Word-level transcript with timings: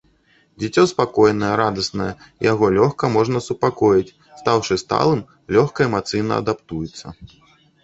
Дзіцё 0.61 0.83
спакойнае, 0.91 1.51
радасны, 1.61 2.07
яго 2.51 2.65
лёгка 2.79 3.05
можна 3.17 3.43
супакоіць, 3.49 4.15
стаўшы 4.41 4.81
сталым, 4.85 5.21
лёгка 5.59 5.79
эмацыйна 5.89 6.43
адаптуецца. 6.45 7.05